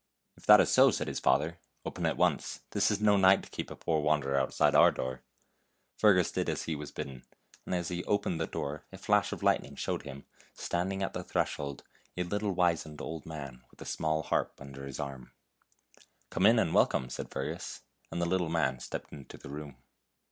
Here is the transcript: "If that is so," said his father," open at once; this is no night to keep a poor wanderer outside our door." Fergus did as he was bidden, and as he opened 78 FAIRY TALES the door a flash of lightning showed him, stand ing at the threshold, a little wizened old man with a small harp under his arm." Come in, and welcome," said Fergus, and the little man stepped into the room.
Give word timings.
"If 0.35 0.47
that 0.47 0.59
is 0.59 0.71
so," 0.71 0.89
said 0.89 1.05
his 1.07 1.19
father," 1.19 1.59
open 1.85 2.07
at 2.07 2.17
once; 2.17 2.61
this 2.71 2.89
is 2.89 2.99
no 3.01 3.17
night 3.17 3.43
to 3.43 3.51
keep 3.51 3.69
a 3.69 3.75
poor 3.75 4.01
wanderer 4.01 4.35
outside 4.35 4.73
our 4.73 4.89
door." 4.91 5.21
Fergus 5.95 6.31
did 6.31 6.49
as 6.49 6.63
he 6.63 6.75
was 6.75 6.91
bidden, 6.91 7.23
and 7.67 7.75
as 7.75 7.89
he 7.89 8.03
opened 8.05 8.39
78 8.39 8.39
FAIRY 8.39 8.39
TALES 8.39 8.47
the 8.47 8.51
door 8.51 8.85
a 8.93 8.97
flash 8.97 9.31
of 9.31 9.43
lightning 9.43 9.75
showed 9.75 10.01
him, 10.01 10.25
stand 10.55 10.91
ing 10.91 11.03
at 11.03 11.13
the 11.13 11.23
threshold, 11.23 11.83
a 12.17 12.23
little 12.23 12.51
wizened 12.51 12.99
old 12.99 13.27
man 13.27 13.61
with 13.69 13.79
a 13.79 13.85
small 13.85 14.23
harp 14.23 14.55
under 14.57 14.87
his 14.87 14.99
arm." 14.99 15.33
Come 16.31 16.47
in, 16.47 16.57
and 16.57 16.73
welcome," 16.73 17.07
said 17.11 17.29
Fergus, 17.29 17.81
and 18.11 18.19
the 18.19 18.25
little 18.25 18.49
man 18.49 18.79
stepped 18.79 19.13
into 19.13 19.37
the 19.37 19.51
room. 19.51 19.83